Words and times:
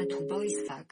as 0.00 0.54
fuck. 0.66 0.88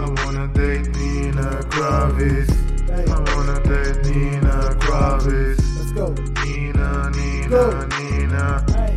I 0.00 0.08
wanna 0.24 0.48
date 0.52 0.88
Nina 0.96 1.48
Kraviz. 1.70 2.50
I 2.90 3.18
wanna 3.36 3.58
date 3.62 3.98
Nina 4.04 4.56
Kraviz. 4.82 5.58
Let's 5.78 5.92
go. 5.92 6.06
Nina, 6.44 7.10
Nina, 7.10 7.48
Go. 7.48 7.62
Nina. 7.94 8.64
Hey. 8.74 8.94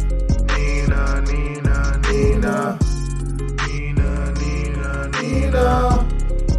Nina, 0.58 1.22
Nina, 1.30 1.78
Nina. 2.08 2.80
Nina, 3.68 4.10
Nina, 4.40 4.90
Nina. 5.22 5.68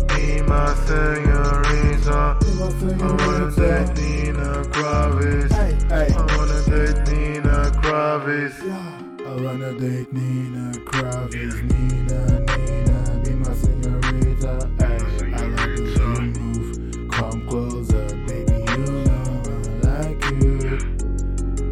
Be 0.08 0.42
my 0.42 0.74
senorita. 0.86 2.38
I 2.38 3.10
wanna 3.18 3.50
date 3.50 3.90
Nina 3.96 4.48
Kraviz. 4.70 4.77
I 8.98 9.34
wanna 9.42 9.72
date 9.78 10.12
Nina 10.12 10.72
Kraviz. 10.84 11.62
Nina, 11.62 12.20
Nina, 12.56 13.20
be 13.24 13.30
my 13.34 13.54
senorita. 13.54 14.70
Hey, 14.78 14.98
I 15.34 15.46
like 15.46 15.76
the 15.76 15.82
way 15.84 16.14
you 16.14 16.32
move. 16.40 17.10
Come 17.10 17.46
closer, 17.48 18.06
baby. 18.26 18.52
You 18.72 18.84
know 19.06 19.42
I 19.44 20.06
like 20.06 20.22
you. 20.30 20.78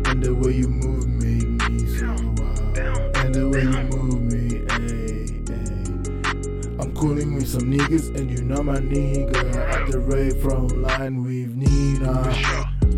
And 0.07 0.23
the 0.23 0.34
way 0.34 0.53
you 0.53 0.69
move 0.69 1.07
make 1.09 1.48
me 1.70 1.87
so 1.97 2.07
wild. 2.07 3.17
And 3.17 3.34
the 3.34 3.48
way 3.48 3.62
you 3.62 3.83
move 3.97 4.23
me, 4.23 4.65
hey, 4.70 5.43
hey. 5.48 6.83
I'm 6.83 6.95
cooling 6.95 7.34
with 7.34 7.48
some 7.48 7.70
niggas, 7.73 8.15
and 8.15 8.31
you 8.31 8.45
know 8.45 8.62
my 8.62 8.79
nigga. 8.79 9.56
At 9.56 9.91
the 9.91 9.98
rave 9.98 10.41
from 10.41 10.69
line 10.83 11.23
with 11.23 11.56
Nina. 11.56 12.23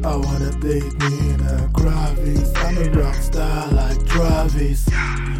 I 0.04 0.16
wanna 0.16 0.52
date 0.60 0.92
Nina 1.00 1.70
Kraviz. 1.72 2.52
I'm 2.56 2.76
a 2.78 3.02
rock 3.02 3.14
star 3.16 3.37
Travis. 4.18 4.84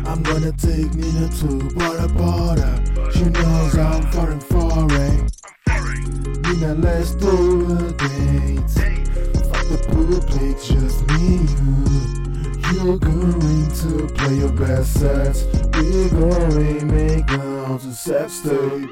I'm 0.07 0.23
gonna 0.23 0.53
take 0.53 0.95
Nina 0.95 1.29
to 1.41 1.69
Bora 1.75 2.07
Bora. 2.07 3.11
She 3.13 3.25
knows 3.25 3.77
I'm 3.77 4.03
foreign 4.13 4.39
foreign. 4.39 5.27
Nina, 6.45 6.75
let's 6.77 7.11
do 7.17 7.65
a 7.75 7.91
date. 7.91 8.71
Fuck 9.51 9.67
the 9.67 9.79
public, 9.89 10.63
just 10.63 11.01
me 11.09 11.39
and 11.59 11.89
you. 11.91 12.85
You're 12.85 12.99
going 12.99 13.69
to 13.83 14.15
play 14.15 14.37
your 14.37 14.53
best 14.53 14.95
sets. 15.01 15.43
We're 15.75 16.11
going 16.11 16.79
to 16.79 16.85
make 16.87 17.29
out 17.33 17.83
a 17.85 17.93
sex 17.93 18.43
tape. 18.43 18.89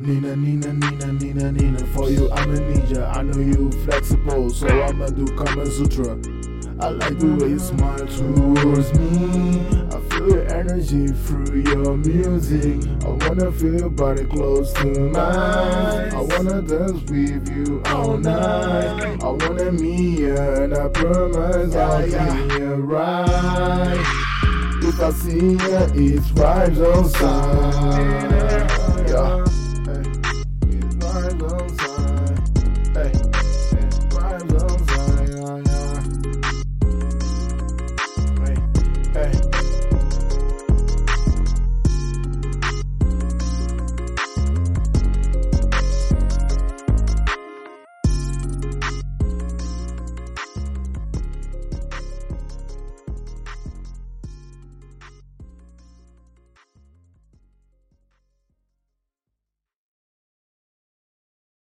Nina, 0.00 0.34
Nina, 0.34 0.72
Nina, 0.72 1.12
Nina, 1.12 1.52
Nina. 1.52 1.86
For 1.94 2.10
you, 2.10 2.28
I'm 2.32 2.50
a 2.50 2.58
ninja. 2.58 3.16
I 3.16 3.22
know 3.22 3.38
you 3.38 3.70
flexible, 3.84 4.50
so 4.50 4.66
I'ma 4.66 5.10
do 5.10 5.26
Kama 5.36 5.64
Sutra. 5.66 6.41
I 6.80 6.88
like 6.88 7.18
the 7.18 7.34
way 7.36 7.50
you 7.50 7.58
smile 7.58 7.98
towards 7.98 8.92
me. 8.98 9.60
I 9.90 10.00
feel 10.08 10.28
your 10.30 10.52
energy 10.52 11.08
through 11.08 11.60
your 11.60 11.96
music. 11.96 12.80
I 13.04 13.08
wanna 13.08 13.52
feel 13.52 13.78
your 13.78 13.90
body 13.90 14.24
close 14.24 14.72
to 14.74 14.86
mine. 14.86 16.12
I 16.12 16.20
wanna 16.20 16.62
dance 16.62 17.10
with 17.10 17.48
you 17.48 17.82
all 17.86 18.16
night. 18.16 19.22
I 19.22 19.28
wanna 19.28 19.72
meet 19.72 20.18
you, 20.20 20.36
and 20.36 20.74
I 20.74 20.88
promise 20.88 21.74
I'll 21.74 22.02
be 22.02 22.54
you 22.54 22.74
right. 22.74 23.98
If 24.82 25.00
I 25.00 25.10
see 25.12 25.52
you, 25.52 26.16
it's 26.16 26.28
vibes 26.32 26.80
on 27.22 28.91